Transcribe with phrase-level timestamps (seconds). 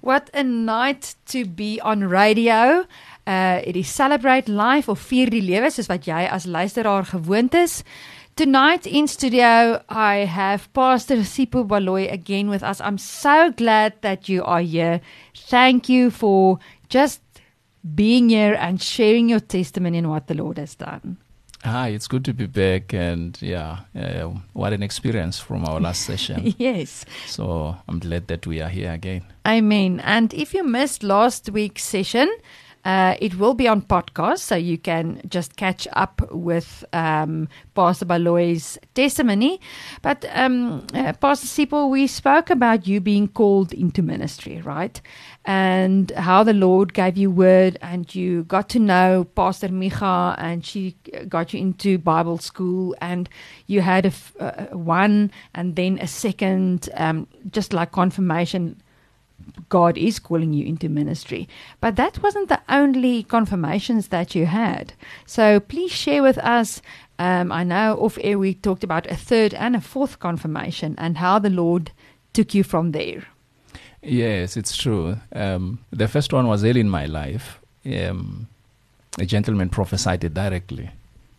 [0.00, 2.86] What a night to be on radio.
[3.26, 7.54] Uh it is celebrate life of vier die lewe soos wat jy as luisteraar gewoond
[7.54, 7.82] is.
[8.36, 12.80] Tonight in studio I have Pastor Sipho Baloy again with us.
[12.80, 15.00] I'm so glad that you are here.
[15.34, 16.58] Thank you for
[16.88, 17.20] just
[17.94, 21.18] being here and sharing your testimony and what the Lord has done.
[21.64, 26.02] Hi, it's good to be back, and yeah, uh, what an experience from our last
[26.02, 26.54] session.
[26.58, 27.04] yes.
[27.26, 29.24] So I'm glad that we are here again.
[29.44, 32.30] I mean, And if you missed last week's session,
[32.84, 38.06] uh, it will be on podcast, so you can just catch up with um, Pastor
[38.06, 39.60] Baloyi's testimony.
[40.00, 45.00] But um, uh, Pastor Sipho, we spoke about you being called into ministry, right?
[45.48, 50.62] And how the Lord gave you word, and you got to know Pastor Micha, and
[50.62, 50.94] she
[51.26, 53.30] got you into Bible school, and
[53.66, 58.76] you had a f- uh, one, and then a second, um, just like confirmation
[59.70, 61.48] God is calling you into ministry.
[61.80, 64.92] But that wasn't the only confirmations that you had.
[65.24, 66.82] So please share with us.
[67.18, 71.16] Um, I know off air we talked about a third and a fourth confirmation and
[71.18, 71.92] how the Lord
[72.34, 73.24] took you from there.
[74.02, 75.18] Yes, it's true.
[75.32, 77.58] Um, the first one was early in my life.
[77.84, 78.46] Um,
[79.18, 80.90] a gentleman prophesied it directly.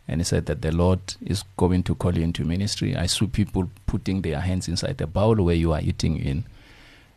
[0.07, 2.95] And he said that the Lord is going to call you into ministry.
[2.95, 6.43] I saw people putting their hands inside the bowl where you are eating in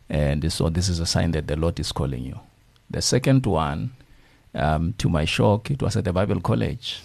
[0.09, 2.39] and so this is a sign that the Lord is calling you.
[2.89, 3.93] The second one,
[4.53, 7.01] um, to my shock, it was at the Bible College.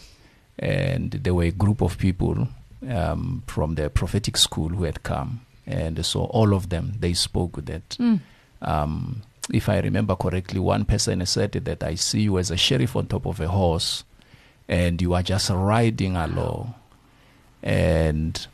[0.58, 2.48] And there were a group of people
[2.88, 5.40] um, from the prophetic school who had come.
[5.68, 7.90] And so all of them, they spoke that.
[7.90, 8.20] Mm.
[8.62, 12.96] Um, if I remember correctly, one person said that I see you as a sheriff
[12.96, 14.04] on top of a horse
[14.66, 16.74] and you are just riding along.
[17.62, 18.46] And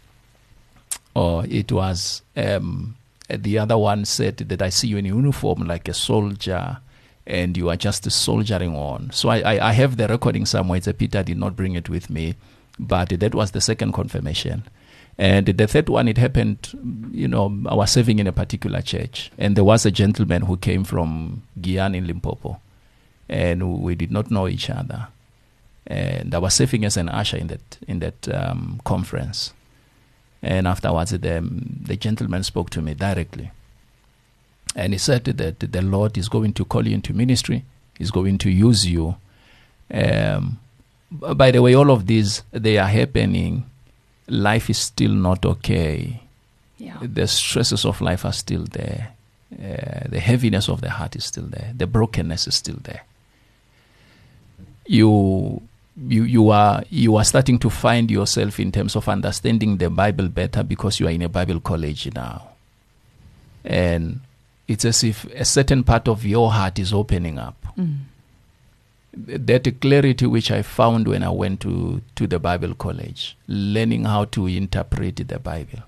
[1.15, 2.97] or it was um,
[3.29, 6.79] the other one said that I see you in uniform like a soldier
[7.27, 9.11] and you are just soldiering on.
[9.13, 10.79] So I, I, I have the recording somewhere.
[10.79, 12.35] It's a Peter did not bring it with me,
[12.79, 14.65] but that was the second confirmation.
[15.17, 16.77] And the third one, it happened,
[17.13, 20.57] you know, I was serving in a particular church, and there was a gentleman who
[20.57, 22.61] came from Giyani in Limpopo,
[23.29, 25.09] and we did not know each other.
[25.87, 29.53] And I was serving as an usher in that in that um, conference.
[30.43, 33.51] And afterwards, the, the gentleman spoke to me directly.
[34.77, 37.65] And he said that the Lord is going to call you into ministry,
[37.99, 39.17] He's going to use you.
[39.93, 40.59] Um,
[41.11, 43.71] by the way, all of these, they are happening.
[44.29, 46.23] Life is still not okay.
[46.79, 46.99] Yeah.
[47.01, 49.13] The stresses of life are still there.
[49.53, 51.73] Uh, the heaviness of the heart is still there.
[51.77, 53.03] The brokenness is still there.
[54.87, 55.63] You
[55.97, 60.29] you you are you are starting to find yourself in terms of understanding the Bible
[60.29, 62.49] better because you are in a Bible college now,
[63.65, 64.21] and
[64.67, 67.57] it's as if a certain part of your heart is opening up.
[67.79, 67.99] Mm.
[69.17, 74.25] That clarity which I found when I went to to the Bible college, learning how
[74.27, 75.83] to interpret the Bible,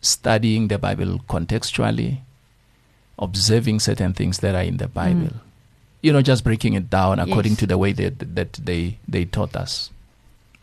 [0.00, 2.18] studying the Bible contextually,
[3.18, 5.34] observing certain things that are in the Bible.
[5.34, 5.40] Mm
[6.04, 7.60] you know, just breaking it down according Yes.
[7.60, 9.88] to the way that that they they taught us.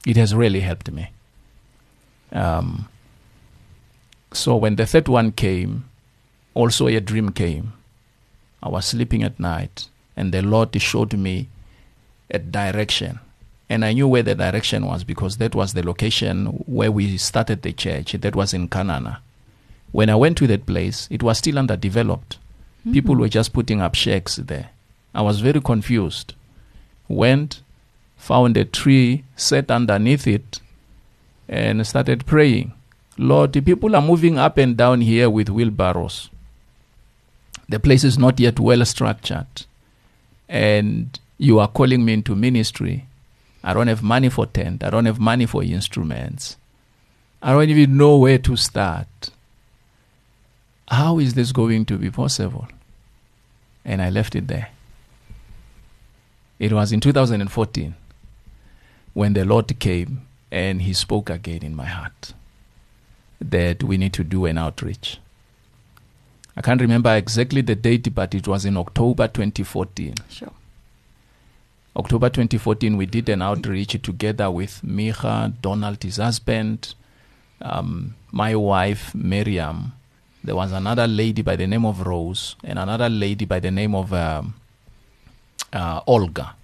[0.05, 1.11] It has really helped me.
[2.33, 2.89] Um,
[4.33, 5.85] so when the third one came,
[6.53, 7.71] also a dream came.
[8.61, 9.87] I was sleeping at night,
[10.19, 11.47] and the Lord showed me
[12.29, 13.19] a direction,
[13.69, 17.61] and I knew where the direction was because that was the location where we started
[17.61, 18.11] the church.
[18.11, 19.19] That was in Kanana.
[19.93, 22.37] When I went to that place, it was still underdeveloped.
[22.91, 23.19] People Mm.
[23.21, 24.69] were just putting up shacks there.
[25.15, 26.33] I was very confused.
[27.07, 27.61] Went,
[28.17, 30.59] found a tree, sat underneath it,
[31.47, 32.73] and started praying.
[33.17, 36.29] Lord, the people are moving up and down here with wheelbarrows.
[37.69, 39.65] The place is not yet well structured.
[40.49, 43.05] And you are calling me into ministry.
[43.63, 44.83] I don't have money for tent.
[44.83, 46.57] I don't have money for instruments.
[47.41, 49.29] I don't even know where to start.
[50.89, 52.67] How is this going to be possible?
[53.85, 54.69] And I left it there.
[56.57, 57.95] It was in 2014
[59.13, 62.33] when the Lord came and He spoke again in my heart
[63.39, 65.19] that we need to do an outreach.
[66.55, 70.15] I can't remember exactly the date, but it was in October 2014.
[70.29, 70.51] Sure.
[71.95, 76.93] October 2014, we did an outreach together with Micha, Donald, his husband,
[77.61, 79.93] um, my wife, Miriam.
[80.43, 83.95] There was another lady by the name of Rose, and another lady by the name
[83.95, 84.53] of um,
[85.73, 86.55] uh, Olga.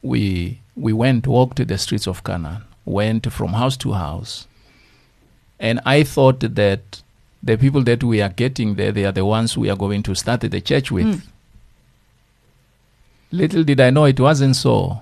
[0.00, 4.46] We we went, walked the streets of Canaan, went from house to house,
[5.60, 7.01] and I thought that
[7.42, 10.14] the people that we are getting there, they are the ones we are going to
[10.14, 11.06] start the church with.
[11.06, 11.22] Mm.
[13.32, 15.00] Little did I know it wasn't so.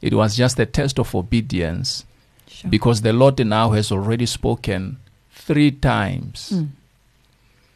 [0.00, 2.04] It was just a test of obedience
[2.48, 2.70] Sure.
[2.70, 4.98] because the Lord now has already spoken
[5.32, 6.68] three times, Mm.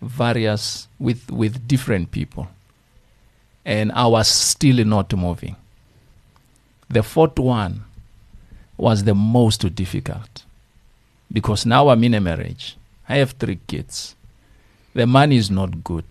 [0.00, 2.48] various with with different people,
[3.64, 5.56] and I was still not moving.
[6.88, 7.84] The fourth one
[8.76, 10.44] was the most difficult
[11.32, 12.76] because now I'm in a marriage.
[13.12, 14.16] I have three kids.
[14.94, 16.06] The money is not good.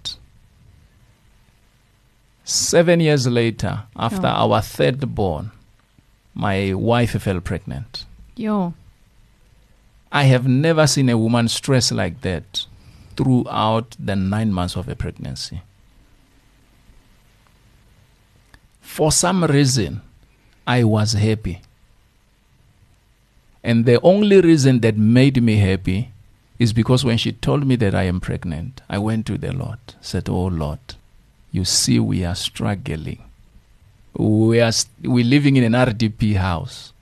[2.44, 4.44] Seven years later, after Oh.
[4.44, 5.50] our third born,
[6.36, 8.06] my wife fell pregnant.
[8.36, 8.76] Yo.
[10.12, 12.68] I have never seen a woman stressed like that
[13.18, 15.62] throughout the nine months of a pregnancy.
[18.82, 20.02] For some reason,
[20.68, 21.62] I was happy.
[23.64, 26.11] And the only reason that made me happy
[26.62, 29.80] is because when she told me that I am pregnant, I went to the Lord,
[30.00, 30.80] said, Oh Lord,
[31.52, 33.24] you see, we are struggling.
[34.16, 36.94] We are st- we're living in an RDP house.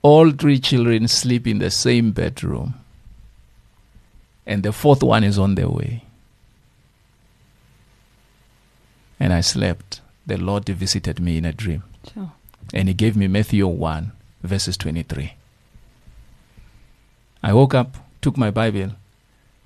[0.00, 2.74] All three children sleep in the same bedroom,
[4.46, 6.04] and the fourth one is on the way.
[9.20, 10.00] And I slept.
[10.26, 11.82] The Lord visited me in a dream,
[12.12, 12.32] Sure.
[12.72, 14.12] and He gave me Matthew 1,
[14.42, 15.34] verses 23.
[17.46, 18.90] I woke up, took my Bible.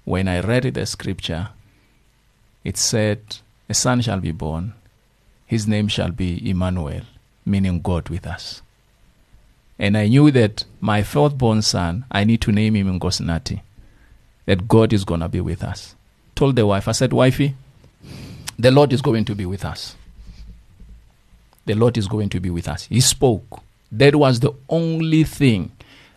[0.04, 1.48] When I read the scripture,
[2.62, 3.38] it said,
[3.70, 4.74] A son shall be born.
[5.46, 7.04] His name shall be Emmanuel,
[7.46, 8.60] meaning God with us.
[9.78, 13.62] And I knew that my fourth born son, I need to name him Nkosinati,
[14.44, 15.94] that God is going to be with us.
[16.34, 17.54] Told the wife, I said, Wifey,
[18.58, 19.96] the Lord is going to be with us.
[21.64, 22.84] The Lord is going to be with us.
[22.84, 23.62] He spoke.
[23.90, 25.72] That was the only thing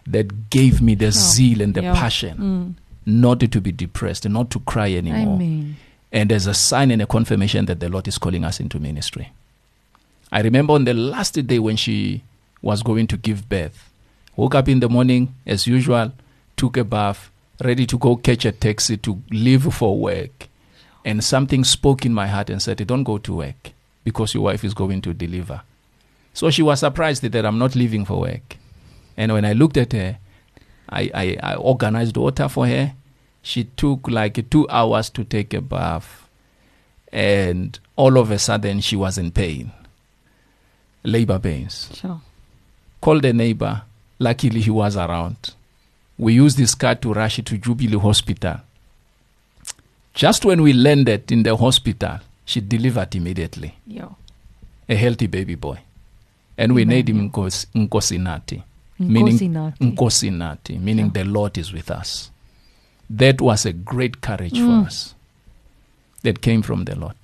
[0.07, 1.93] that gave me the zeal and the yeah.
[1.93, 2.73] passion Mm.
[3.05, 5.35] not to be depressed, not to cry anymore.
[5.35, 5.75] Amen.
[6.11, 9.31] And there's a sign and a confirmation that the Lord is calling us into ministry.
[10.31, 12.23] I remember on the last day when she
[12.61, 13.89] was going to give birth,
[14.35, 16.11] woke up in the morning as usual,
[16.55, 17.29] took a bath,
[17.63, 20.47] ready to go catch a taxi to leave for work.
[21.05, 23.71] And something spoke in my heart and said, Don't go to work
[24.03, 25.61] because your wife is going to deliver.
[26.33, 28.57] So she was surprised that I'm not leaving for work.
[29.17, 30.17] And when I looked at her,
[30.89, 32.93] I, I, I organized water for her.
[33.41, 36.27] She took like two hours to take a bath.
[37.11, 39.71] And all of a sudden, she was in pain.
[41.03, 41.89] Labor pains.
[41.93, 42.21] Sure.
[43.01, 43.81] Called a neighbor.
[44.19, 45.53] Luckily, he was around.
[46.17, 48.61] We used this car to rush it to Jubilee Hospital.
[50.13, 54.09] Just when we landed in the hospital, she delivered immediately Yeah.
[54.87, 55.79] a healthy baby boy.
[56.57, 56.95] And we Amen.
[56.95, 58.61] named him Nkos- Nkosinati.
[59.07, 60.79] Meaning- Nkosinati.
[60.79, 61.23] Meaning Yeah.
[61.23, 62.31] the Lord is with us.
[63.09, 64.81] That was a great courage Mm.
[64.81, 65.15] for us
[66.23, 67.15] that came from the Lord.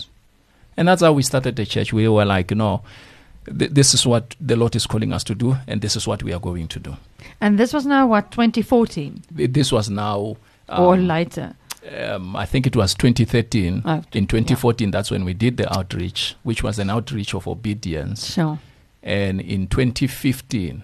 [0.77, 1.91] And that's how we started the church.
[1.93, 2.81] We were like, no,
[3.57, 6.23] th- this is what the Lord is calling us to do, and this is what
[6.23, 6.95] we are going to do.
[7.41, 10.37] And this was now what 2014 This was now,
[10.69, 11.53] um, or later.
[12.09, 13.81] um, I think it was 2013.
[13.85, 18.33] Oh, In 2014, that's when we did the outreach, which was an outreach of obedience.
[18.33, 18.59] Sure.
[19.01, 20.83] And in 2015,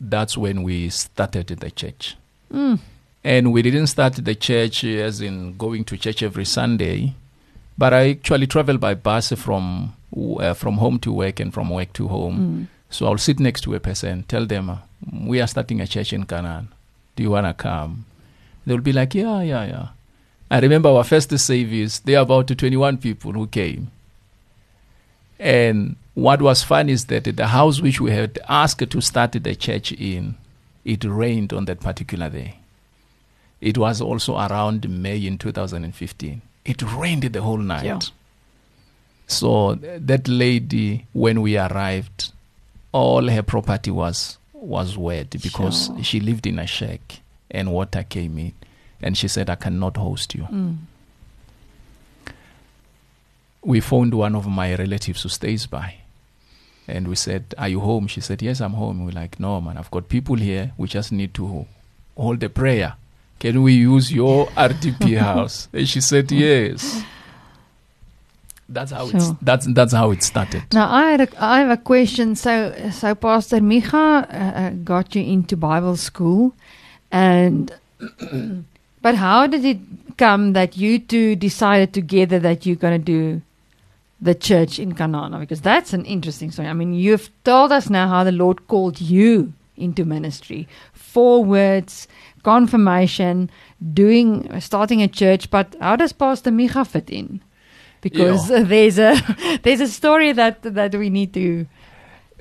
[0.00, 2.16] that's when we started the church.
[2.52, 2.78] Mm.
[3.24, 7.14] And we didn't start the church as in going to church every Sunday,
[7.76, 11.92] but I actually travel by bus from uh, from home to work and from work
[11.94, 12.38] to home.
[12.38, 12.66] Mm.
[12.88, 14.78] So I'll sit next to a person, tell them,
[15.12, 16.68] we are starting a church in Canaan.
[17.16, 18.04] Do you want to come?
[18.64, 19.88] They'll be like, yeah, yeah, yeah.
[20.50, 23.90] I remember our first service, there are about 21 people who came.
[25.38, 29.54] And what was fun is that the house which we had asked to start the
[29.54, 30.34] church in,
[30.82, 32.56] it rained on that particular day.
[33.60, 36.40] It was also around May in 2015.
[36.64, 37.84] It rained the whole night.
[37.84, 37.98] Yeah.
[39.26, 42.32] So that lady, when we arrived,
[42.92, 46.02] all her property was was wet because Sure.
[46.02, 47.20] she lived in a shack
[47.50, 48.52] and water came in,
[49.02, 50.76] and she said, "I cannot host you." Mm.
[53.62, 55.96] we phoned one of my relatives who stays by.
[56.88, 58.06] And we said, Are you home?
[58.06, 59.04] She said, Yes, I'm home.
[59.04, 60.72] We're like, No, man, I've got people here.
[60.76, 61.66] We just need to
[62.16, 62.94] hold the prayer.
[63.38, 65.68] Can we use your RDP house?
[65.72, 67.02] And she said, Yes.
[68.68, 70.64] That's how it's that's that's how it started.
[70.72, 72.34] Now I had a, I have a question.
[72.34, 76.52] So so Pastor Micha uh, uh, got you into Bible school,
[77.12, 77.72] and
[79.02, 79.78] but how did it
[80.18, 83.42] come that you two decided together that you're going to do
[84.20, 85.38] the church in Canaan?
[85.38, 86.68] Because that's an interesting story.
[86.68, 90.66] I mean, you've told us now how the Lord called you into ministry.
[90.92, 92.08] Four words,
[92.42, 93.50] confirmation,
[93.92, 95.50] doing, starting a church.
[95.50, 97.40] But how does Pastor Micha fit in?
[98.00, 98.62] Because Yeah.
[98.72, 101.66] there's a there's a story that that we need to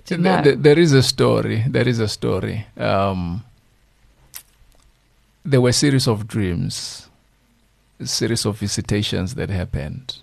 [0.05, 0.33] to know.
[0.41, 1.63] Th- th- there is a story.
[1.67, 2.65] There is a story.
[2.77, 3.43] Um,
[5.43, 7.07] there were a series of dreams,
[7.99, 10.17] a series of visitations that happened.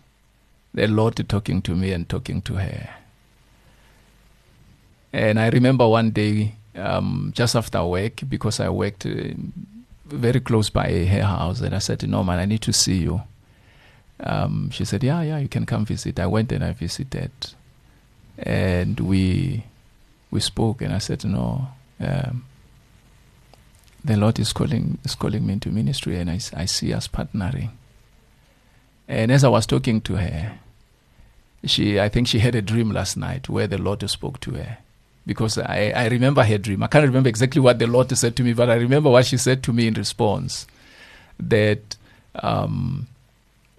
[0.74, 2.88] The Lord talking to me and talking to her.
[5.12, 9.34] And I remember one day, um, just after work, because I worked uh,
[10.06, 13.22] very close by her house, and I said, "No, man, I need to see you."
[14.20, 17.30] Um, she said, "Yeah, yeah, you can come visit." I went and I visited,
[18.38, 19.64] and we
[20.30, 21.68] we spoke, and I said, "No,
[22.00, 22.46] um,
[24.02, 27.70] the Lord is calling is calling me into ministry, and I, I see us partnering."
[29.08, 30.58] And as I was talking to her,
[31.64, 34.78] she I think she had a dream last night where the Lord spoke to her.
[35.24, 36.82] Because I, I remember her dream.
[36.82, 39.36] I can't remember exactly what the Lord said to me, but I remember what she
[39.36, 40.66] said to me in response.
[41.38, 41.96] That
[42.34, 43.06] um,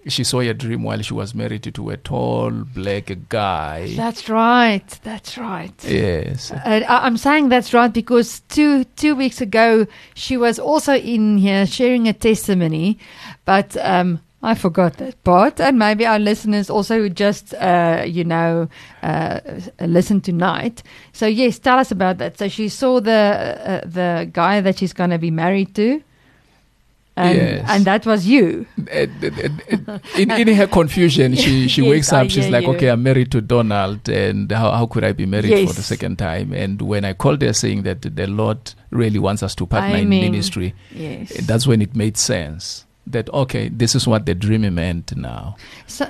[0.08, 3.94] she saw a dream while she was married to a tall black guy.
[3.94, 4.86] That's right.
[5.02, 5.72] That's right.
[5.84, 6.50] Yes.
[6.50, 11.66] Uh, I'm saying that's right because two two weeks ago she was also in here
[11.66, 12.98] sharing a testimony,
[13.44, 18.68] but um, I forgot that part, and maybe our listeners also just uh, you know
[19.02, 19.40] uh,
[19.80, 20.82] listen tonight.
[21.12, 22.38] So yes, tell us about that.
[22.38, 26.02] So she saw the uh, the guy that she's going to be married to.
[27.16, 27.64] And, Yes.
[27.68, 28.66] and that was you.
[28.92, 29.06] Uh,
[30.18, 32.30] in, in her confusion, she, she Yes, wakes I up.
[32.30, 32.70] She's like, you.
[32.74, 36.18] okay, I'm married to Donald, and how, how could I be married for the second
[36.18, 36.52] time?
[36.52, 40.08] And when I called her saying that the Lord really wants us to partner in
[40.08, 41.32] ministry, Yes.
[41.46, 45.56] that's when it made sense that, okay, this is what the dream meant now.
[45.86, 46.08] So,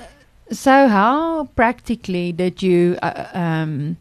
[0.50, 3.96] so how practically did you uh, um,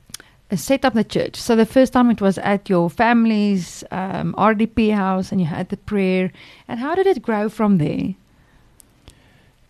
[0.56, 1.36] set up the church?
[1.36, 5.70] So the first time it was at your family's um, RDP house, and you had
[5.70, 6.32] the prayer.
[6.68, 8.16] And how did it grow from there?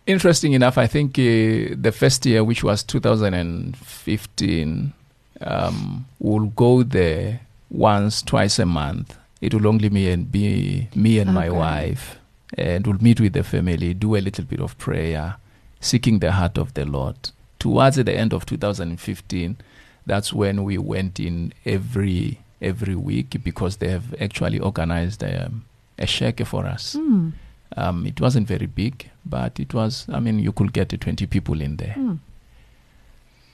[0.06, 4.92] Interesting enough, I think uh, the first year, which was 2015,
[5.40, 7.40] um, we'll go there
[7.70, 9.16] once, twice a month.
[9.40, 12.18] It will only me and be me and my wife,
[12.56, 15.36] and we'll meet with the family, do a little bit of prayer,
[15.80, 17.16] seeking the heart of the Lord.
[17.58, 19.56] Towards the end of 2015,
[20.06, 25.64] that's when we went in every every week because they have actually organized um,
[25.98, 26.94] a shake for us.
[26.94, 27.30] Hmm.
[27.76, 30.06] Um, it wasn't very big, but it was.
[30.12, 31.94] I mean, you could get twenty people in there.
[31.94, 32.14] Hmm.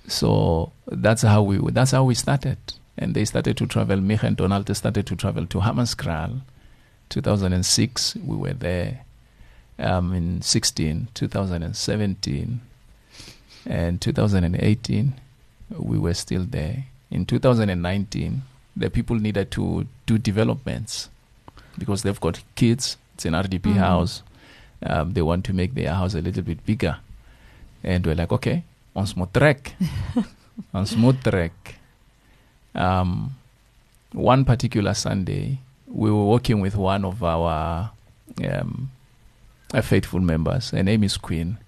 [0.07, 1.59] So that's how we.
[1.71, 2.59] That's how we started,
[2.99, 4.00] and they started to travel.
[4.00, 6.40] Mich and Donald started to travel to Hammanskraal.
[7.11, 9.05] 2006, we were there.
[9.79, 12.61] Um, in 16, 2017,
[13.67, 15.14] and 2018,
[15.79, 16.85] we were still there.
[17.11, 18.43] In 2019,
[18.76, 21.09] the people needed to do developments
[21.79, 22.97] because they've got kids.
[23.14, 23.79] It's an RDP Mhm.
[23.79, 24.23] house.
[24.83, 26.99] Um, they want to make their house a little bit bigger.
[27.83, 28.64] And we're like, okay,
[28.95, 29.75] on smooth track.
[30.75, 31.76] on smooth track.
[32.75, 33.35] Um,
[34.12, 35.59] one particular Sunday,
[35.90, 37.90] we were working with one of our
[38.44, 38.90] um,
[39.82, 40.70] faithful members.
[40.70, 41.59] Her name is Queen.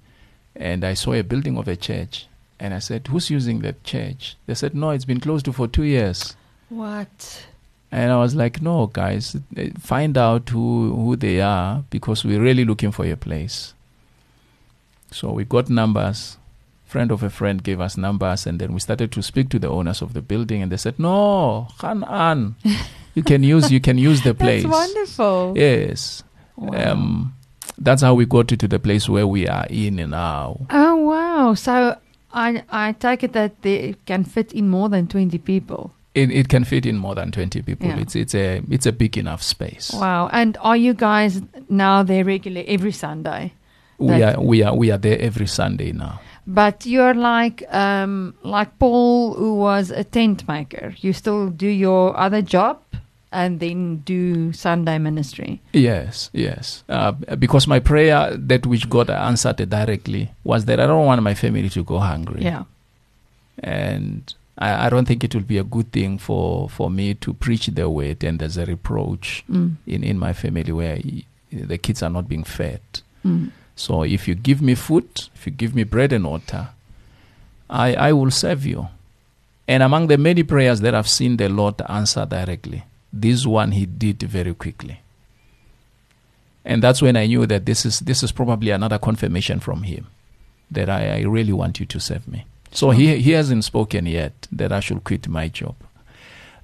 [0.55, 2.27] And I saw a building of a church.
[2.61, 4.37] And I said, who's using that church?
[4.47, 6.37] They said, no, it's been closed for two years.
[6.69, 7.47] What?
[7.91, 12.41] And I was like, no, guys, eh, find out who, who they are because we're
[12.41, 13.75] really looking for a place.
[15.11, 16.39] So we got numbers.
[16.87, 19.69] Friend of a friend gave us numbers, and then we started to speak to the
[19.69, 22.55] owners of the building, and they said, "No, Han An,
[23.15, 25.55] you can use you can use the place." That's wonderful.
[25.57, 26.23] Yes,
[26.57, 26.93] Wow.
[26.93, 27.35] um,
[27.79, 30.61] that's how we got to the place where we are in now.
[30.71, 31.55] oh wow!
[31.55, 31.97] So
[32.33, 35.93] I I take it that they can fit in more than twenty people.
[36.15, 37.89] It, it can fit in more than twenty people.
[37.89, 37.99] Yeah.
[37.99, 39.91] It's it's a it's a big enough space.
[39.95, 40.29] Wow!
[40.33, 41.41] And are you guys
[41.71, 43.53] now there regularly every Sunday?
[43.99, 46.21] We are we are we are there every Sunday now.
[46.47, 50.93] But you're like um, like Paul, who was a tent maker.
[51.01, 52.81] You still do your other job
[53.33, 55.61] and then do Sunday ministry.
[55.73, 56.85] Yes, yes.
[56.89, 61.35] Uh, because my prayer, that which God answered directly, was that I don't want my
[61.35, 62.43] family to go hungry.
[62.43, 62.65] Yeah.
[63.59, 67.33] And I, I don't think it will be a good thing for, for me to
[67.35, 69.77] preach the word and there's a reproach Mm.
[69.87, 70.99] in, in my family where
[71.51, 72.81] the kids are not being fed.
[73.25, 73.51] Mm.
[73.77, 76.69] So if you give me food, if you give me bread and water,
[77.71, 78.89] I, I will serve you.
[79.69, 83.87] And among the many prayers that I've seen the Lord answer directly, this one he
[83.87, 85.01] did very quickly.
[86.65, 90.07] And that's when I knew that this is this is probably another confirmation from him
[90.71, 92.47] that I, I really want you to serve me.
[92.71, 95.75] So he he hasn't spoken yet that I should quit my job.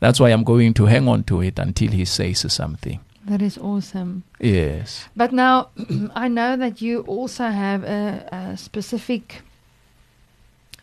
[0.01, 3.01] That's why I'm going to hang on to it until he says something.
[3.25, 4.23] That is awesome.
[4.39, 5.09] Yes.
[5.17, 5.71] But now
[6.15, 9.43] I know that you also have a, a specific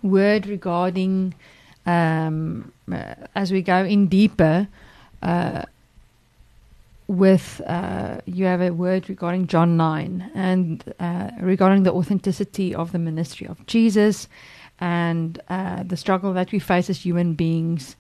[0.04, 1.34] word regarding,
[1.86, 4.68] um, uh, as we go in deeper,
[5.26, 5.64] uh,
[7.08, 12.92] with uh, you have a word regarding John 9 and uh, regarding the authenticity of
[12.92, 14.28] the ministry of Jesus
[14.80, 17.96] and uh, the struggle that we face as human beings.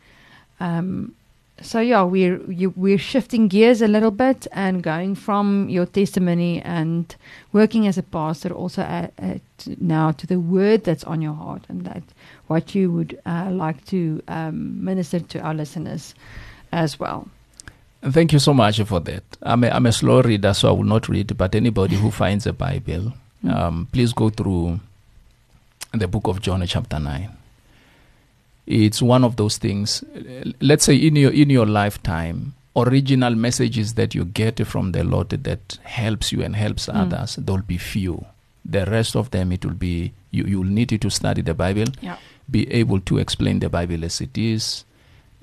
[0.59, 1.15] Um,
[1.61, 6.61] so yeah, we're you, we're shifting gears a little bit and going from your testimony
[6.61, 7.15] and
[7.53, 9.41] working as a pastor also at, at
[9.79, 12.03] now to the word that's on your heart and that
[12.47, 16.13] what you would uh, like to um, minister to our listeners
[16.75, 17.27] as well.
[18.03, 19.23] Thank you so much for that.
[19.41, 21.35] I'm a, I'm a slow reader, so I will not read.
[21.37, 23.13] But anybody who finds a Bible,
[23.49, 24.79] um, please go through
[25.91, 27.31] the book of John, chapter nine.
[28.67, 30.03] It's one of those things.
[30.59, 35.29] Let's say in your in your lifetime, original messages that you get from the Lord
[35.29, 36.95] that helps you and helps Mm.
[37.01, 37.35] others.
[37.37, 38.25] There will be few.
[38.65, 40.45] The rest of them, it will be you.
[40.45, 42.17] You will need to study the Bible, Yeah.
[42.49, 44.83] be able to explain the Bible as it is,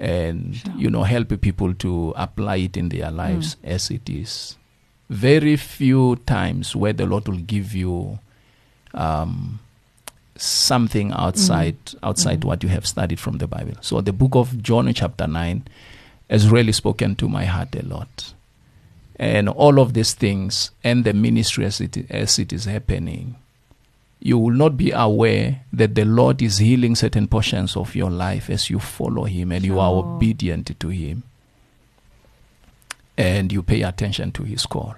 [0.02, 0.72] and Sure.
[0.76, 4.56] you know help people to apply it in their lives as it is.
[5.08, 8.18] Very few times where the Lord will give you
[8.94, 9.60] um,
[10.36, 12.44] something outside outside Mhm.
[12.44, 13.74] what you have studied from the Bible.
[13.80, 15.62] So the book of John chapter nine
[16.28, 18.34] has really spoken to my heart a lot.
[19.16, 23.36] And all of these things and the ministry as it, as it is happening,
[24.24, 28.48] you will not be aware that the Lord is healing certain portions of your life
[28.48, 31.24] as you follow Him and you are obedient to Him
[33.18, 34.94] and you pay attention to His call.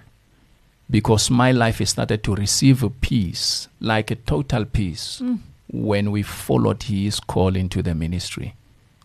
[0.90, 5.38] Because my life has started to receive a peace, like a total peace, Mm.
[5.72, 8.54] when we followed His call into the ministry.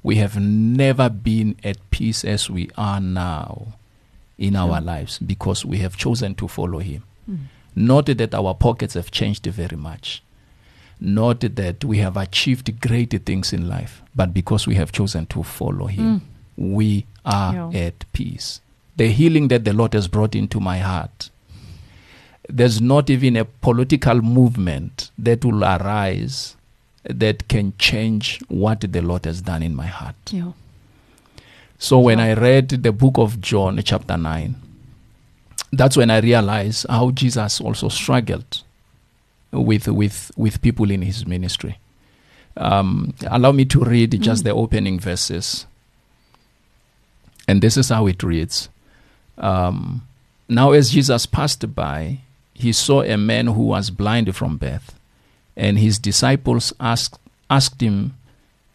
[0.03, 3.73] We have never been at peace as we are now
[4.37, 7.03] in our lives because we have chosen to follow Him.
[7.29, 7.37] Mm.
[7.75, 10.21] Not that our pockets have changed very much,
[10.99, 15.43] not that we have achieved great things in life, but because we have chosen to
[15.43, 16.21] follow Him, Mm.
[16.75, 17.87] we are Yeah.
[17.87, 18.59] at peace.
[18.97, 21.29] The healing that the Lord has brought into my heart,
[22.49, 26.55] there's not even a political movement that will arise
[27.03, 30.15] that can change what the Lord has done in my heart.
[30.31, 30.51] Yeah.
[31.77, 34.55] So when I read the book of John, chapter 9,
[35.71, 38.63] that's when I realized how Jesus also struggled
[39.51, 41.77] with, with, with people in his ministry.
[42.57, 44.45] Um, allow me to read just Mm.
[44.45, 45.65] the opening verses.
[47.47, 48.69] And this is how it reads
[49.37, 50.05] um,
[50.47, 52.19] Now, as Jesus passed by,
[52.53, 54.93] he saw a man who was blind from birth.
[55.55, 58.15] And his disciples asked, asked him,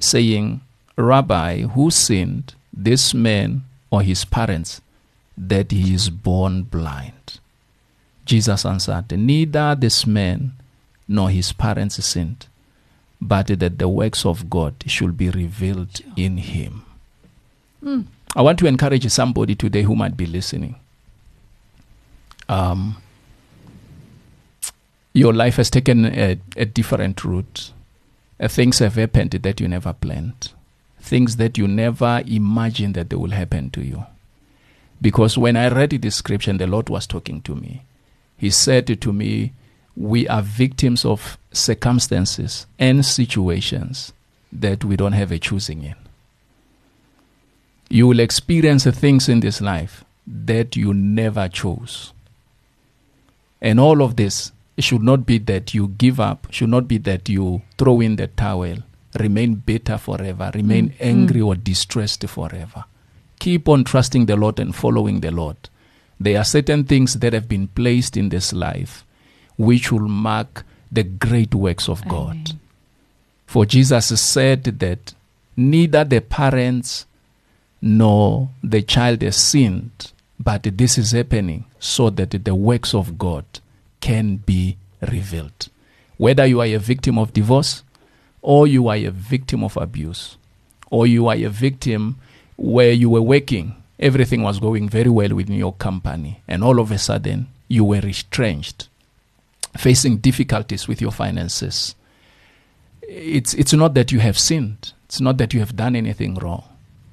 [0.01, 0.61] saying,
[0.97, 4.81] Rabbi, who sinned, this man or his parents,
[5.37, 7.41] that he is born blind?
[8.25, 10.53] Jesus answered, Neither this man
[11.07, 12.47] nor his parents sinned,
[13.21, 16.85] but that the works of God should be revealed in him.
[17.83, 18.07] Mm.
[18.37, 20.77] I want to encourage somebody today who might be listening.
[22.49, 22.97] Um,
[25.13, 27.73] your life has taken a, a different route.
[28.41, 30.53] Uh, things have happened that you never planned.
[31.01, 34.05] Things that you never imagined that they will happen to you.
[35.01, 37.83] Because when I read the description, the Lord was talking to me.
[38.37, 39.53] He said to me,
[39.97, 44.13] We are victims of circumstances and situations
[44.53, 45.95] that we don't have a choosing in.
[47.89, 52.13] You will experience things in this life that you never chose.
[53.61, 57.29] And all of this should not be that you give up, should not be that
[57.29, 58.79] you throw in the towel,
[59.19, 62.85] remain bitter forever, remain Mm, angry or distressed forever.
[63.45, 65.59] Keep on trusting the Lord and following the Lord.
[66.19, 69.05] There are certain things that have been placed in this life
[69.59, 72.31] which will mark the great works of God.
[72.31, 72.61] Amen.
[73.45, 75.13] For Jesus said that
[75.59, 77.05] neither the parents
[77.83, 83.45] nor the child has sinned, but this is happening so that the works of God
[84.01, 85.69] can be revealed.
[86.17, 87.83] Whether you are a victim of divorce,
[88.41, 90.39] or you are a victim of abuse,
[90.91, 92.17] or you are a victim
[92.57, 96.91] where you were working, everything was going very well within your company, and all of
[96.91, 98.89] a sudden you were retrenched,
[99.77, 101.95] facing difficulties with your finances
[103.09, 104.93] it's it's not that you have sinned.
[105.07, 106.65] It's not that you have done anything wrong.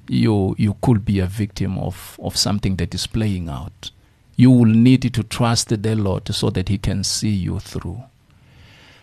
[0.08, 3.90] You you could be a victim of, of something that is playing out.
[4.36, 8.02] You will need to trust the Lord so that He can see you through.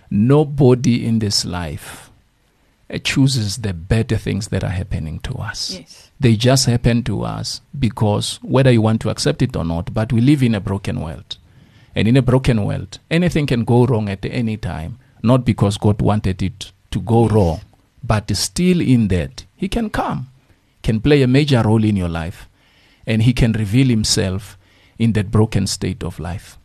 [0.09, 2.08] Nobody in this life
[2.91, 5.77] Uh, chooses the better things that are happening to us.
[5.77, 6.09] Yes.
[6.19, 10.11] They just happen to us because whether you want to accept it or not, but
[10.11, 11.37] we live in a broken world.
[11.93, 16.01] And in a broken world, anything can go wrong at any time, not because God
[16.01, 17.61] wanted it to go wrong,
[18.03, 20.31] but still in that, He can come,
[20.81, 22.49] can play a major role in your life,
[23.05, 24.57] and He can reveal Himself
[24.97, 26.57] in that broken state of life.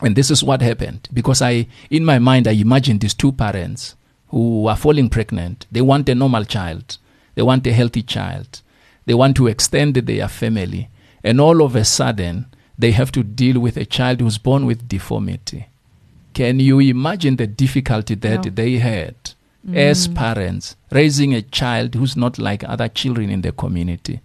[0.00, 3.94] And this is what happened because I, in my mind, I imagined these two parents
[4.34, 5.64] who are falling pregnant.
[5.70, 6.98] They want a normal child,
[7.36, 8.62] they want a healthy child,
[9.06, 10.88] they want to extend their family,
[11.22, 14.88] and all of a sudden, they have to deal with a child who's born with
[14.88, 15.66] deformity.
[16.32, 18.50] Can you imagine the difficulty that No.
[18.50, 19.14] they had
[19.72, 20.16] as mm.
[20.16, 24.20] parents raising a child who's not like other children in the community?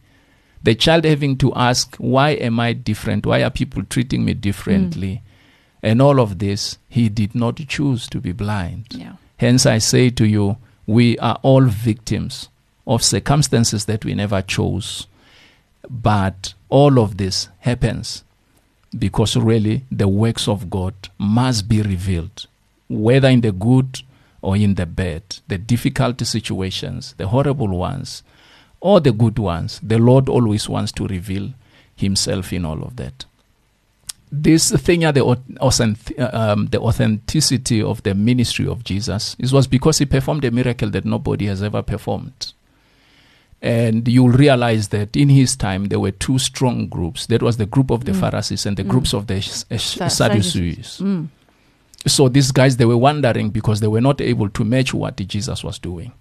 [0.63, 3.27] The child having to ask, Why am I different?
[3.27, 5.21] Why are people treating me differently?
[5.21, 5.89] Mm.
[5.91, 8.87] And all of this, he did not choose to be blind.
[8.89, 9.13] Yeah.
[9.39, 12.49] Hence, I say to you, we are all victims
[12.85, 15.07] of circumstances that we never chose.
[15.89, 18.25] But all of this happens
[18.97, 22.47] because really the works of God must be revealed,
[22.89, 24.01] whether in the good
[24.41, 28.23] or in the bad, the difficult situations, the horrible ones,
[28.81, 29.79] or the good ones.
[29.81, 31.53] The Lord always wants to reveal
[31.95, 33.23] Himself in all of that
[34.31, 39.35] this thing are the um, the authenticity of the ministry of Jesus.
[39.39, 42.53] It was because he performed a miracle that nobody has ever performed.
[43.61, 47.25] And you'll realize that in his time there were two strong groups.
[47.25, 48.19] That was the group of the Mm.
[48.21, 48.87] Pharisees and the Mm.
[48.89, 50.99] groups of the Sh- Sh- Sa- Sadducees.
[51.01, 51.27] Mm.
[52.07, 55.61] So these guys they were wondering because they were not able to match what Jesus
[55.63, 56.13] was doing.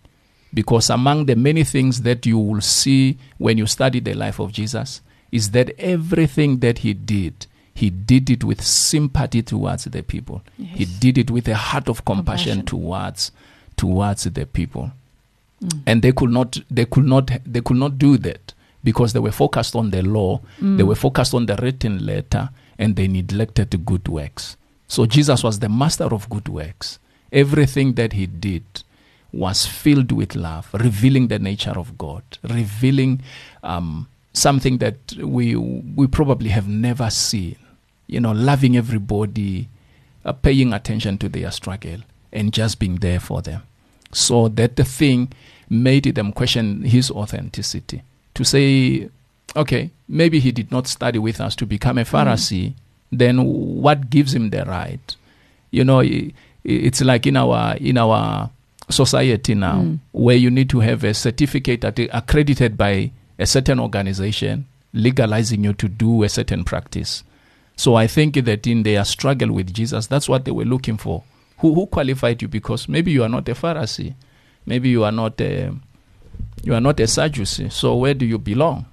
[0.52, 4.50] Because among the many things that you will see when you study the life of
[4.50, 7.46] Jesus is that everything that he did,
[7.80, 10.38] he did it with sympathy towards the people.
[10.78, 12.66] He did it with a heart of compassion, Compassion.
[12.66, 13.32] towards
[13.76, 14.90] towards the people.
[15.62, 15.80] Mm.
[15.86, 19.32] And they could not they could not they could not do that because they were
[19.44, 20.86] focused on the law, they Mm.
[20.88, 24.56] were focused on the written letter and they neglected the good works.
[24.88, 26.98] So Jesus was the master of good works.
[27.32, 28.64] Everything that he did
[29.32, 33.20] was filled with love, revealing the nature of God, revealing
[33.62, 37.56] um, something that we we probably have never seen.
[38.08, 39.68] You know, loving everybody,
[40.24, 41.98] uh, paying attention to their struggle,
[42.32, 43.62] and just being there for them.
[44.12, 45.28] So that the thing
[45.70, 48.02] made them question his authenticity.
[48.34, 49.08] To say,
[49.54, 52.72] okay, maybe he did not study with us to become a Pharisee,
[53.12, 55.16] then what gives him the right?
[55.70, 56.02] You know,
[56.64, 58.50] it's like in our in our
[58.90, 59.98] society now, Mm.
[60.12, 65.88] where you need to have a certificate accredited by a certain organization, legalizing you to
[65.88, 67.22] do a certain practice.
[67.78, 71.22] So I think that in their struggle with Jesus, that's what they were looking for.
[71.58, 72.48] Who who qualified you?
[72.48, 74.14] Because maybe you are not a Pharisee,
[74.66, 75.72] maybe you are not a
[76.64, 77.68] you are not a Sadducee.
[77.70, 78.86] So where do you belong?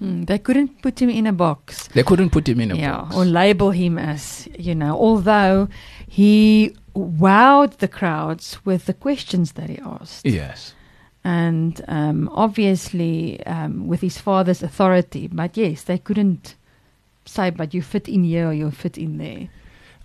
[0.00, 0.26] Mm.
[0.26, 1.88] They couldn't put him in a box.
[1.88, 3.16] They couldn't put him in a yeah, box.
[3.16, 5.68] or label him as, you know, although
[6.06, 10.24] he wowed the crowds with the questions that he asked.
[10.24, 10.74] yes.
[11.22, 15.26] And um, obviously um, with his father's authority.
[15.26, 16.54] But yes, they couldn't
[17.30, 19.48] say, but you fit in here or you fit in there.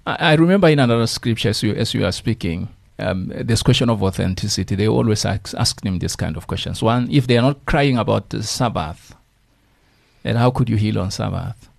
[0.06, 3.90] I, I remember in another scripture as you as you are speaking, um, this question
[3.90, 4.76] of authenticity.
[4.76, 6.82] They always ask, ask him this kind of questions.
[6.84, 9.16] One, if they are not crying about the Sabbath,
[10.24, 11.70] then how could you heal on Sabbath?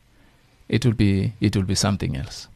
[0.68, 2.48] It will be it will be something else.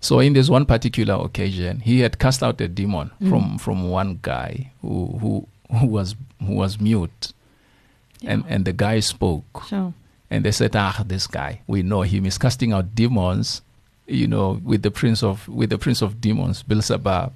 [0.00, 3.28] So in this one particular occasion, he had cast out a demon Mm.
[3.30, 5.48] from from one guy who who
[5.80, 6.14] who was
[6.46, 7.32] who was mute,
[8.22, 8.54] and Yeah.
[8.54, 9.64] and the guy spoke.
[9.68, 9.92] So,
[10.30, 12.24] And they said, "Ah, this guy, we know him.
[12.24, 13.62] He's casting out demons,
[14.06, 17.32] you know, with the prince of with the prince of demons, Beelzebub."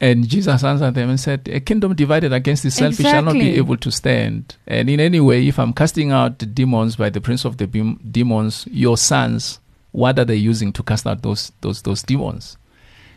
[0.00, 3.56] And Jesus answered them and said, "A kingdom divided against itself it shall not be
[3.56, 4.54] able to stand.
[4.66, 7.98] And in any way, if I'm casting out demons by the prince of the bem-
[8.08, 9.58] demons, your sons,
[9.90, 12.56] what are they using to cast out those those those demons?"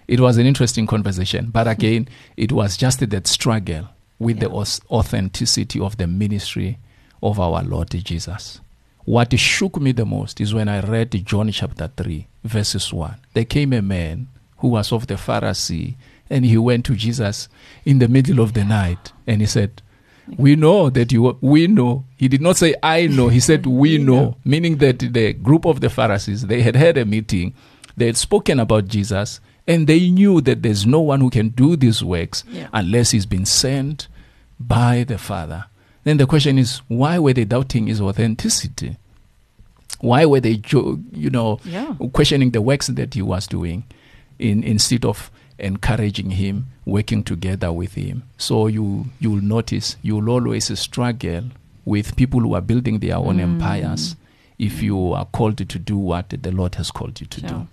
[0.08, 4.56] It was an interesting conversation, but again, it was just that struggle with the Yeah.
[4.56, 6.80] aus- authenticity of the ministry
[7.22, 8.60] of our Lord Jesus.
[9.06, 13.16] What shook me the most is when I read John chapter 3, verses 1.
[13.34, 15.96] There came a man who was of the Pharisee,
[16.30, 17.50] and he went to Jesus
[17.84, 19.82] in the middle of the night, and he said,
[20.38, 22.06] We know that you, we know.
[22.16, 23.28] He did not say, I know.
[23.30, 24.38] He said, We We know, know.
[24.46, 27.54] meaning that the group of the Pharisees, they had had a meeting,
[27.98, 31.76] they had spoken about Jesus, and they knew that there's no one who can do
[31.76, 32.68] these works Yeah.
[32.72, 34.08] unless he's been sent
[34.60, 35.66] by the Father.
[36.04, 38.98] Then the question is, why were they doubting his authenticity?
[40.00, 41.94] Why were they, you know, yeah.
[42.14, 43.84] questioning the works that he was doing
[44.40, 48.24] in, instead of encouraging him, working together with him.
[48.38, 51.44] So you you'll notice you'll always struggle
[51.86, 53.42] with people who are building their own Mm.
[53.44, 54.16] empires
[54.58, 57.50] if you are called to do what the Lord has called you to Sure.
[57.50, 57.68] do.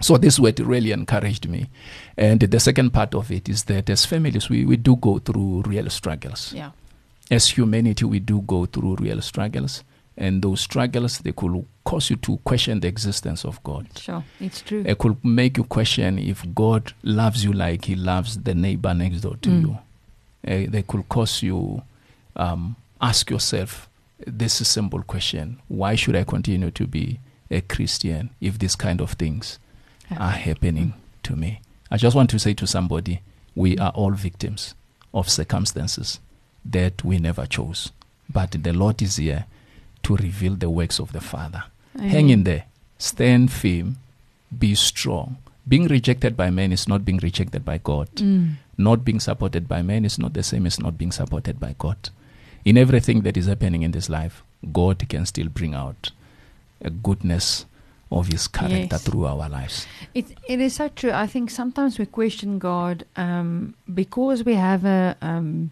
[0.00, 1.68] So this word really encouraged me.
[2.16, 5.62] And the second part of it is that as families we, we do go through
[5.66, 6.52] real struggles.
[6.54, 6.70] Yeah.
[7.30, 9.84] As humanity we do go through real struggles.
[10.16, 13.86] And those struggles they could cause you to question the existence of God.
[13.96, 14.22] Sure.
[14.40, 14.82] It's true.
[14.86, 19.20] It could make you question if God loves you like He loves the neighbor next
[19.22, 19.60] door to Mm.
[19.62, 19.78] you.
[20.46, 21.82] Uh, they could cause you
[22.36, 23.88] um, ask yourself
[24.26, 27.18] this simple question: Why should I continue to be
[27.50, 29.58] a Christian if these kind of things
[30.10, 31.60] are happening to me?
[31.90, 33.20] I just want to say to somebody:
[33.54, 34.74] We are all victims
[35.14, 36.20] of circumstances
[36.64, 37.90] that we never chose,
[38.32, 39.46] but the Lord is here
[40.02, 41.64] to reveal the works of the Father.
[41.98, 42.64] Hang in there.
[42.98, 43.96] Stand firm.
[44.56, 45.36] Be strong.
[45.68, 48.08] Being rejected by men is not being rejected by God.
[48.16, 48.54] Mm.
[48.78, 52.10] Not being supported by men is not the same as not being supported by God.
[52.64, 54.42] In everything that is happening in this life,
[54.72, 56.10] God can still bring out
[56.82, 57.66] a goodness
[58.10, 59.04] of His character Yes.
[59.04, 59.86] through our lives.
[60.14, 61.12] It it is so true.
[61.12, 65.70] I think sometimes we question God um, because we have a um,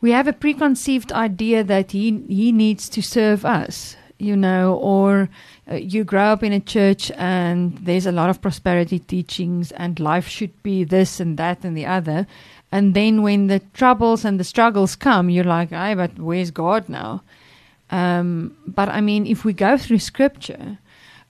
[0.00, 5.28] we have a preconceived idea that he he needs to serve us, you know, or
[5.70, 9.98] uh, you grow up in a church and there's a lot of prosperity teachings and
[9.98, 12.26] life should be this and that and the other,
[12.70, 16.88] and then when the troubles and the struggles come, you're like, "Hey, but where's God
[16.88, 17.22] now?"
[17.90, 20.78] Um, but I mean, if we go through Scripture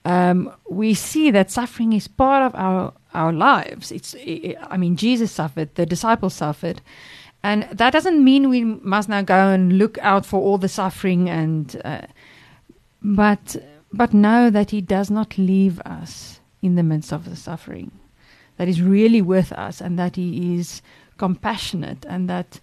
[0.04, 3.90] um, we see that suffering is part of our our lives.
[3.90, 6.80] It's, i I mean, Jesus suffered, the disciples suffered,
[7.42, 11.28] and that doesn't mean we must now go and look out for all the suffering
[11.28, 12.02] and, uh,
[13.02, 13.56] but
[13.92, 17.90] but know that He does not leave us in the midst of the suffering.
[18.56, 20.82] That He's really with us, and that He is
[21.16, 22.60] compassionate, and that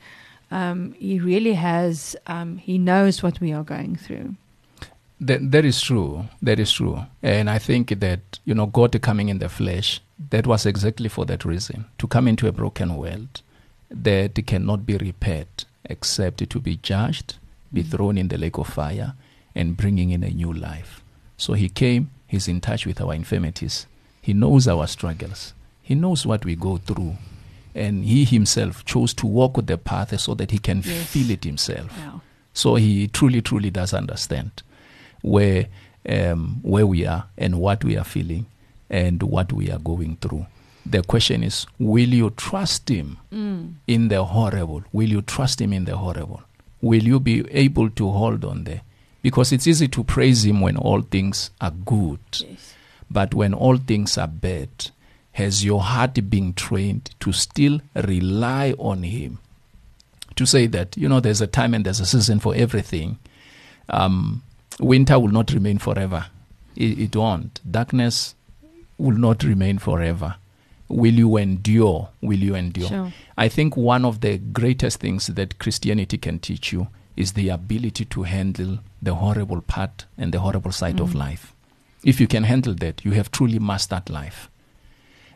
[0.52, 4.36] um, He really has um, He knows what we are going through.
[5.22, 6.26] That, that is true.
[6.42, 7.00] That is true.
[7.24, 11.26] And I think that, you know, God coming in the flesh, that was exactly for
[11.26, 13.42] that reason to come into a broken world
[13.90, 17.36] that cannot be repaired except to be judged,
[17.72, 17.92] be Mm.
[17.92, 19.14] thrown in the lake of fire,
[19.54, 21.02] and bringing in a new life.
[21.38, 23.86] So he came, he's in touch with our infirmities,
[24.22, 27.18] he knows our struggles, he knows what we go through.
[27.76, 31.08] And he himself chose to walk with the path so that he can Yes.
[31.08, 31.92] feel it himself.
[32.54, 34.64] So he truly, truly does understand
[35.22, 35.68] where
[36.08, 38.46] um, where we are and what we are feeling
[38.90, 40.46] and what we are going through.
[40.86, 43.74] The question is, will you trust him Mm.
[43.88, 44.84] in the horrible?
[44.94, 46.44] Will you trust him in the horrible?
[46.82, 48.82] Will you be able to hold on there?
[49.24, 52.74] Because it's easy to praise him when all things are good, Yes.
[53.10, 54.70] but when all things are bad,
[55.32, 59.40] has your heart been trained to still rely on him?
[60.36, 63.18] To say that, you know, there's a time and there's a season for everything.
[63.90, 64.44] Um,
[64.80, 66.28] winter will not remain forever.
[66.76, 67.60] It, it won't.
[67.70, 68.36] Darkness
[69.00, 70.36] will not remain forever.
[70.88, 72.10] Will you endure?
[72.22, 72.88] Will you endure?
[72.90, 73.14] Sure.
[73.38, 78.06] I think one of the greatest things that Christianity can teach you is the ability
[78.06, 81.16] to handle the horrible part and the horrible side of Mm.
[81.20, 81.54] life.
[82.04, 84.50] If you can handle that, you have truly mastered life.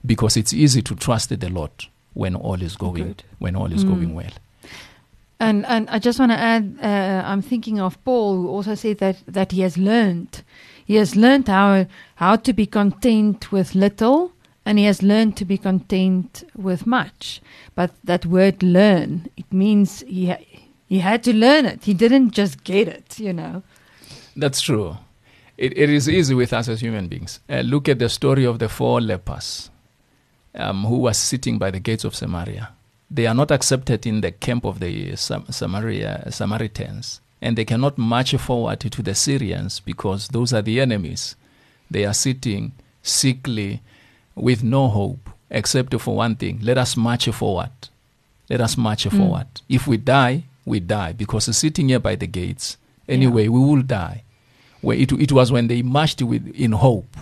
[0.05, 1.71] Because it's easy to trust the Lord
[2.13, 3.23] when all is going Good.
[3.39, 3.88] when all is Mm.
[3.88, 4.31] going well.
[5.39, 8.97] And and I just want to add, uh, I'm thinking of Paul, who also said
[8.99, 10.43] that that he has learned,
[10.85, 11.85] he has learned how
[12.15, 14.31] how to be content with little,
[14.69, 17.41] and he has learned to be content with much.
[17.73, 20.45] But that word "learn" it means he ha-
[20.88, 21.86] he had to learn it.
[21.86, 23.63] He didn't just get it, you know.
[24.36, 24.97] That's true.
[25.58, 27.39] It, it is easy with us as human beings.
[27.49, 29.71] Uh, look at the story of the four lepers
[30.53, 32.69] um, who were sitting by the gates of Samaria.
[33.10, 37.97] They are not accepted in the camp of the Sam- Samaria, Samaritans, and they cannot
[37.97, 41.36] march forward to the Syrians because those are the enemies.
[41.89, 43.82] They are sitting sickly
[44.35, 47.71] with no hope except for one thing let us march forward.
[48.49, 49.17] Let us march Mm.
[49.17, 49.47] forward.
[49.67, 54.23] If we die, we die because sitting here by the gates, anyway, we will die.
[54.81, 57.15] Where it, it was when they marched with, in hope.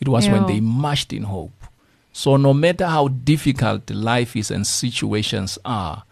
[0.00, 1.52] It was when they marched in hope.
[2.12, 6.02] So, no matter how difficult life is and situations are,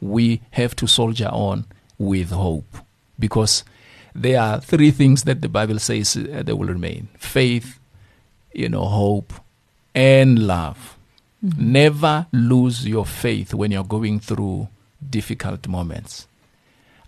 [0.00, 1.64] we have to soldier on
[1.98, 2.76] with hope.
[3.18, 3.64] Because
[4.14, 7.78] there are three things that the Bible says uh, they will remain faith,
[8.52, 9.32] you know, hope,
[9.94, 10.96] and love.
[11.44, 11.72] Mm-hmm.
[11.72, 14.68] Never lose your faith when you're going through
[15.10, 16.26] difficult moments.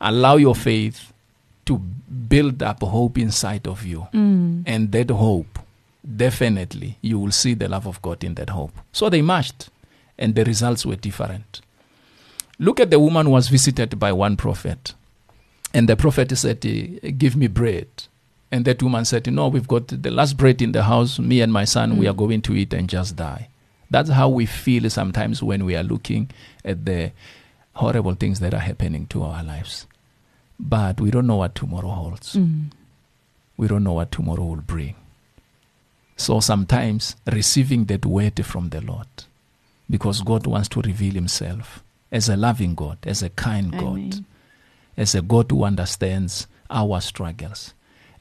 [0.00, 1.12] Allow your faith
[1.66, 4.06] to build up hope inside of you.
[4.12, 4.64] Mm.
[4.66, 5.58] And that hope
[6.16, 8.72] definitely you will see the love of God in that hope.
[8.92, 9.70] So they marched,
[10.18, 11.60] and the results were different.
[12.58, 14.94] Look at the woman who was visited by one prophet.
[15.72, 17.88] And the prophet said, eh, Give me bread.
[18.54, 21.18] And that woman said, No, we've got the last bread in the house.
[21.18, 21.96] Me and my son, mm.
[21.96, 23.48] we are going to eat and just die.
[23.90, 26.30] That's how we feel sometimes when we are looking
[26.64, 27.10] at the
[27.72, 29.88] horrible things that are happening to our lives.
[30.60, 32.36] But we don't know what tomorrow holds.
[32.36, 32.66] Mm.
[33.56, 34.94] We don't know what tomorrow will bring.
[36.16, 39.08] So sometimes receiving that word from the Lord,
[39.90, 44.10] because God wants to reveal Himself as a loving God, as a kind Amen.
[44.10, 44.24] God,
[44.96, 47.74] as a God who understands our struggles.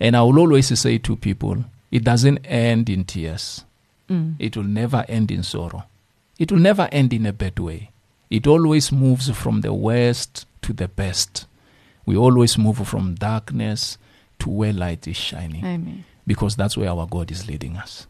[0.03, 3.63] And I will always say to people, it doesn't end in tears.
[4.09, 4.35] Mm.
[4.37, 5.85] It will never end in sorrow.
[6.37, 7.91] It will never end in a bad way.
[8.29, 11.45] It always moves from the worst to the best.
[12.05, 13.97] We always move from darkness
[14.39, 15.63] to where light is shining.
[15.63, 16.03] Amen.
[16.27, 18.05] Because that's where our God is leading us.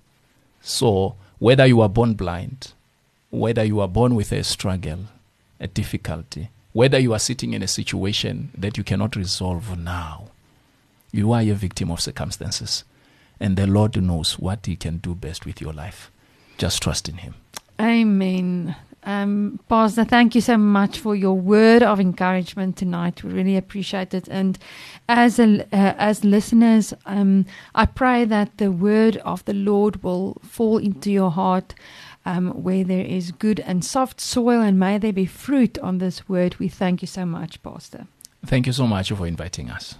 [0.61, 2.73] So, whether you are born blind,
[3.29, 5.01] whether you are born with a struggle,
[5.59, 10.29] a difficulty, whether you are sitting in a situation that you cannot resolve now,
[11.13, 12.83] you are a victim of circumstances.
[13.39, 16.11] And the Lord knows what He can do best with your life.
[16.57, 17.35] Just trust in Him.
[17.79, 18.75] Amen.
[19.03, 23.23] Um, Pastor, thank you so much for your word of encouragement tonight.
[23.23, 24.27] We really appreciate it.
[24.29, 24.57] And
[25.09, 27.45] as a, uh, as listeners, um,
[27.75, 31.75] I pray that the word of the Lord will fall into your heart.
[32.25, 36.29] Um, where there is good and soft soil, and may there be fruit on this
[36.29, 36.55] word.
[36.55, 38.07] We thank you so much, Pastor.
[38.45, 39.95] Thank you so much for inviting us.